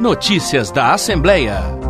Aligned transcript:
Notícias 0.00 0.70
da 0.70 0.92
Assembleia. 0.92 1.87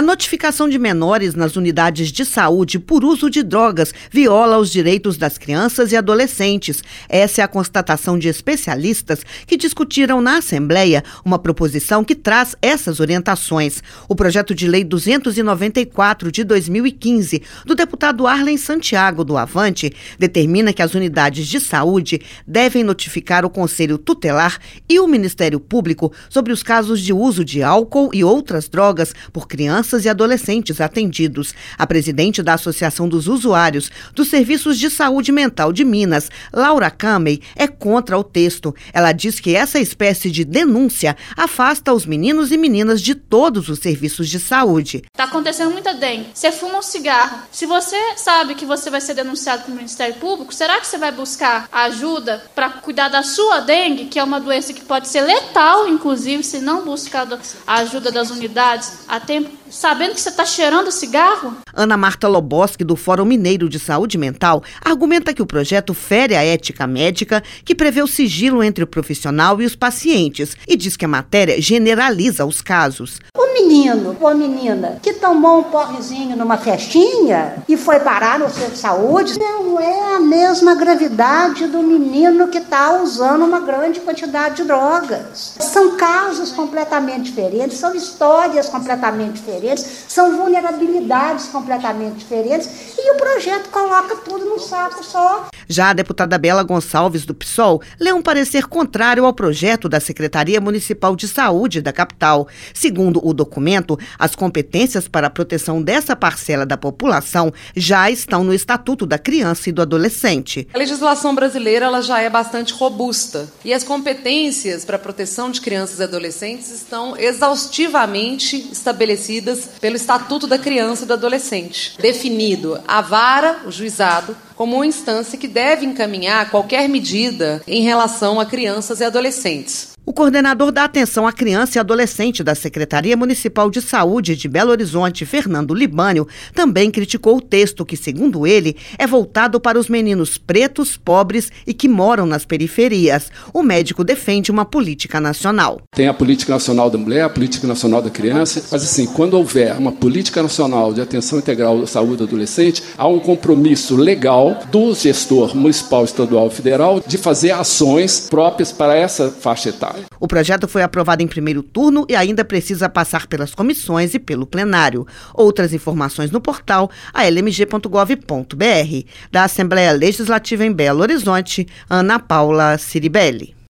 A 0.00 0.02
notificação 0.02 0.66
de 0.66 0.78
menores 0.78 1.34
nas 1.34 1.56
unidades 1.56 2.10
de 2.10 2.24
saúde 2.24 2.78
por 2.78 3.04
uso 3.04 3.28
de 3.28 3.42
drogas 3.42 3.92
viola 4.10 4.56
os 4.56 4.70
direitos 4.70 5.18
das 5.18 5.36
crianças 5.36 5.92
e 5.92 5.96
adolescentes. 5.96 6.82
Essa 7.06 7.42
é 7.42 7.44
a 7.44 7.48
constatação 7.48 8.18
de 8.18 8.26
especialistas 8.26 9.20
que 9.46 9.58
discutiram 9.58 10.22
na 10.22 10.38
Assembleia 10.38 11.04
uma 11.22 11.38
proposição 11.38 12.02
que 12.02 12.14
traz 12.14 12.56
essas 12.62 12.98
orientações. 12.98 13.82
O 14.08 14.16
projeto 14.16 14.54
de 14.54 14.66
lei 14.66 14.84
294 14.84 16.32
de 16.32 16.44
2015 16.44 17.42
do 17.66 17.74
deputado 17.74 18.26
Arlen 18.26 18.56
Santiago 18.56 19.22
do 19.22 19.36
Avante 19.36 19.92
determina 20.18 20.72
que 20.72 20.80
as 20.80 20.94
unidades 20.94 21.46
de 21.46 21.60
saúde 21.60 22.22
devem 22.46 22.82
notificar 22.82 23.44
o 23.44 23.50
Conselho 23.50 23.98
Tutelar 23.98 24.58
e 24.88 24.98
o 24.98 25.06
Ministério 25.06 25.60
Público 25.60 26.10
sobre 26.30 26.54
os 26.54 26.62
casos 26.62 27.02
de 27.02 27.12
uso 27.12 27.44
de 27.44 27.62
álcool 27.62 28.08
e 28.14 28.24
outras 28.24 28.66
drogas 28.66 29.12
por 29.30 29.46
crianças 29.46 29.89
crianças 29.90 30.04
e 30.04 30.08
adolescentes 30.08 30.80
atendidos. 30.80 31.52
A 31.76 31.86
presidente 31.86 32.42
da 32.42 32.54
Associação 32.54 33.08
dos 33.08 33.26
Usuários 33.26 33.90
dos 34.14 34.28
Serviços 34.28 34.78
de 34.78 34.88
Saúde 34.88 35.32
Mental 35.32 35.72
de 35.72 35.84
Minas, 35.84 36.30
Laura 36.52 36.90
Camey, 36.90 37.42
é 37.56 37.66
contra 37.66 38.16
o 38.16 38.22
texto. 38.22 38.74
Ela 38.92 39.12
diz 39.12 39.40
que 39.40 39.56
essa 39.56 39.80
espécie 39.80 40.30
de 40.30 40.44
denúncia 40.44 41.16
afasta 41.36 41.92
os 41.92 42.06
meninos 42.06 42.52
e 42.52 42.56
meninas 42.56 43.02
de 43.02 43.14
todos 43.14 43.68
os 43.68 43.80
serviços 43.80 44.28
de 44.28 44.38
saúde. 44.38 45.02
Está 45.10 45.24
acontecendo 45.24 45.72
muita 45.72 45.94
dengue. 45.94 46.28
Você 46.32 46.52
fuma 46.52 46.78
um 46.78 46.82
cigarro. 46.82 47.40
Se 47.50 47.66
você 47.66 47.96
sabe 48.16 48.54
que 48.54 48.64
você 48.64 48.90
vai 48.90 49.00
ser 49.00 49.14
denunciado 49.14 49.64
pelo 49.64 49.76
Ministério 49.76 50.14
Público, 50.16 50.54
será 50.54 50.78
que 50.78 50.86
você 50.86 50.98
vai 50.98 51.10
buscar 51.10 51.68
ajuda 51.72 52.44
para 52.54 52.70
cuidar 52.70 53.08
da 53.08 53.22
sua 53.22 53.60
dengue, 53.60 54.06
que 54.06 54.18
é 54.18 54.24
uma 54.24 54.40
doença 54.40 54.72
que 54.72 54.84
pode 54.84 55.08
ser 55.08 55.22
letal, 55.22 55.88
inclusive, 55.88 56.44
se 56.44 56.60
não 56.60 56.84
buscar 56.84 57.26
a 57.66 57.74
ajuda 57.78 58.12
das 58.12 58.30
unidades 58.30 59.00
a 59.08 59.18
tempo? 59.18 59.60
Sabendo 59.80 60.14
que 60.14 60.20
você 60.20 60.28
está 60.28 60.44
cheirando 60.44 60.92
cigarro? 60.92 61.56
Ana 61.72 61.96
Marta 61.96 62.28
Loboski, 62.28 62.84
do 62.84 62.96
Fórum 62.96 63.24
Mineiro 63.24 63.66
de 63.66 63.78
Saúde 63.78 64.18
Mental, 64.18 64.62
argumenta 64.84 65.32
que 65.32 65.40
o 65.40 65.46
projeto 65.46 65.94
fere 65.94 66.36
a 66.36 66.44
ética 66.44 66.86
médica, 66.86 67.42
que 67.64 67.74
prevê 67.74 68.02
o 68.02 68.06
sigilo 68.06 68.62
entre 68.62 68.84
o 68.84 68.86
profissional 68.86 69.60
e 69.62 69.64
os 69.64 69.74
pacientes, 69.74 70.54
e 70.68 70.76
diz 70.76 70.98
que 70.98 71.06
a 71.06 71.08
matéria 71.08 71.58
generaliza 71.62 72.44
os 72.44 72.60
casos. 72.60 73.20
O 73.34 73.54
menino 73.54 74.14
ou 74.20 74.28
a 74.28 74.34
menina 74.34 74.98
que 75.02 75.14
tomou 75.14 75.60
um 75.60 75.64
porrezinho 75.64 76.36
numa 76.36 76.58
festinha 76.58 77.54
e 77.66 77.74
foi 77.74 78.00
parar 78.00 78.38
no 78.38 78.50
centro 78.50 78.72
de 78.72 78.78
saúde 78.78 79.38
não 79.38 79.80
é 79.80 80.16
a 80.16 80.20
mesma 80.20 80.74
gravidade 80.74 81.66
do 81.66 81.82
menino 81.82 82.48
que 82.48 82.58
está 82.58 83.00
usando 83.02 83.46
uma 83.46 83.60
grande 83.60 84.00
quantidade 84.00 84.56
de 84.56 84.64
drogas. 84.64 85.54
São 85.58 85.96
casos 85.96 86.52
completamente 86.52 87.30
diferentes, 87.30 87.78
são 87.78 87.94
histórias 87.94 88.68
completamente 88.68 89.40
diferentes 89.40 89.59
diferentes, 89.60 90.04
são 90.08 90.36
vulnerabilidades 90.36 91.48
completamente 91.48 92.16
diferentes, 92.16 92.96
e 92.96 93.12
o 93.12 93.16
projeto 93.16 93.70
coloca 93.70 94.16
tudo 94.16 94.44
num 94.46 94.58
saco 94.58 95.04
só. 95.04 95.49
Já 95.70 95.90
a 95.90 95.92
deputada 95.92 96.36
Bela 96.36 96.64
Gonçalves, 96.64 97.24
do 97.24 97.32
PSOL, 97.32 97.80
lê 98.00 98.12
um 98.12 98.20
parecer 98.20 98.66
contrário 98.66 99.24
ao 99.24 99.32
projeto 99.32 99.88
da 99.88 100.00
Secretaria 100.00 100.60
Municipal 100.60 101.14
de 101.14 101.28
Saúde 101.28 101.80
da 101.80 101.92
capital. 101.92 102.48
Segundo 102.74 103.24
o 103.24 103.32
documento, 103.32 103.96
as 104.18 104.34
competências 104.34 105.06
para 105.06 105.28
a 105.28 105.30
proteção 105.30 105.80
dessa 105.80 106.16
parcela 106.16 106.66
da 106.66 106.76
população 106.76 107.52
já 107.76 108.10
estão 108.10 108.42
no 108.42 108.52
Estatuto 108.52 109.06
da 109.06 109.16
Criança 109.16 109.68
e 109.68 109.72
do 109.72 109.80
Adolescente. 109.80 110.66
A 110.74 110.78
legislação 110.78 111.36
brasileira 111.36 111.86
ela 111.86 112.02
já 112.02 112.20
é 112.20 112.28
bastante 112.28 112.74
robusta 112.74 113.48
e 113.64 113.72
as 113.72 113.84
competências 113.84 114.84
para 114.84 114.96
a 114.96 114.98
proteção 114.98 115.52
de 115.52 115.60
crianças 115.60 116.00
e 116.00 116.02
adolescentes 116.02 116.68
estão 116.72 117.16
exaustivamente 117.16 118.56
estabelecidas 118.72 119.68
pelo 119.80 119.94
Estatuto 119.94 120.48
da 120.48 120.58
Criança 120.58 121.04
e 121.04 121.06
do 121.06 121.12
Adolescente, 121.12 121.94
definido 122.00 122.80
a 122.88 123.00
vara, 123.00 123.60
o 123.64 123.70
juizado, 123.70 124.36
como 124.60 124.76
uma 124.76 124.86
instância 124.86 125.38
que 125.38 125.48
deve 125.48 125.86
encaminhar 125.86 126.50
qualquer 126.50 126.86
medida 126.86 127.62
em 127.66 127.80
relação 127.80 128.38
a 128.38 128.44
crianças 128.44 129.00
e 129.00 129.04
adolescentes. 129.04 129.92
O 130.10 130.12
coordenador 130.12 130.72
da 130.72 130.82
atenção 130.82 131.24
à 131.24 131.32
criança 131.32 131.78
e 131.78 131.80
adolescente 131.80 132.42
da 132.42 132.52
Secretaria 132.52 133.16
Municipal 133.16 133.70
de 133.70 133.80
Saúde 133.80 134.34
de 134.34 134.48
Belo 134.48 134.72
Horizonte, 134.72 135.24
Fernando 135.24 135.72
Libânio, 135.72 136.26
também 136.52 136.90
criticou 136.90 137.36
o 137.36 137.40
texto 137.40 137.86
que, 137.86 137.96
segundo 137.96 138.44
ele, 138.44 138.76
é 138.98 139.06
voltado 139.06 139.60
para 139.60 139.78
os 139.78 139.88
meninos 139.88 140.36
pretos, 140.36 140.96
pobres 140.96 141.52
e 141.64 141.72
que 141.72 141.88
moram 141.88 142.26
nas 142.26 142.44
periferias. 142.44 143.30
O 143.54 143.62
médico 143.62 144.02
defende 144.02 144.50
uma 144.50 144.64
política 144.64 145.20
nacional. 145.20 145.80
Tem 145.94 146.08
a 146.08 146.12
política 146.12 146.54
nacional 146.54 146.90
da 146.90 146.98
mulher, 146.98 147.22
a 147.22 147.30
política 147.30 147.68
nacional 147.68 148.02
da 148.02 148.10
criança, 148.10 148.64
mas 148.72 148.82
assim, 148.82 149.06
quando 149.06 149.34
houver 149.34 149.78
uma 149.78 149.92
política 149.92 150.42
nacional 150.42 150.92
de 150.92 151.00
atenção 151.00 151.38
integral 151.38 151.80
à 151.82 151.86
saúde 151.86 152.16
do 152.16 152.24
adolescente, 152.24 152.82
há 152.98 153.06
um 153.06 153.20
compromisso 153.20 153.94
legal 153.94 154.58
do 154.72 154.92
gestor 154.92 155.54
municipal, 155.54 156.04
estadual 156.04 156.50
federal 156.50 156.98
de 156.98 157.16
fazer 157.16 157.52
ações 157.52 158.26
próprias 158.28 158.72
para 158.72 158.96
essa 158.96 159.30
faixa 159.30 159.68
etária. 159.68 159.99
O 160.18 160.26
projeto 160.26 160.68
foi 160.68 160.82
aprovado 160.82 161.22
em 161.22 161.26
primeiro 161.26 161.62
turno 161.62 162.06
e 162.08 162.16
ainda 162.16 162.44
precisa 162.44 162.88
passar 162.88 163.26
pelas 163.26 163.54
comissões 163.54 164.14
e 164.14 164.18
pelo 164.18 164.46
plenário. 164.46 165.06
Outras 165.34 165.72
informações 165.72 166.30
no 166.30 166.40
portal 166.40 166.90
almg.gov.br. 167.12 169.06
Da 169.30 169.44
Assembleia 169.44 169.92
Legislativa 169.92 170.64
em 170.64 170.72
Belo 170.72 171.02
Horizonte, 171.02 171.66
Ana 171.88 172.18
Paula 172.18 172.78
Ciribelli. 172.78 173.59